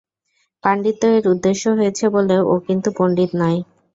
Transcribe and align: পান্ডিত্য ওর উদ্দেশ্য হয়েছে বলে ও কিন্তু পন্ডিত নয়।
পান্ডিত্য 0.63 1.03
ওর 1.11 1.25
উদ্দেশ্য 1.33 1.63
হয়েছে 1.77 2.05
বলে 2.15 2.37
ও 2.43 2.63
কিন্তু 2.67 2.89
পন্ডিত 2.97 3.31
নয়। 3.41 3.59